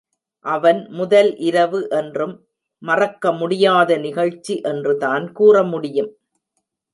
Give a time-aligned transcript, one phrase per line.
[0.45, 2.33] அவன் முதல் இரவு என்றும்
[2.83, 6.11] மறக்க முடியாத நிகழ்ச்சி என்றுதான் கூற முடியும்.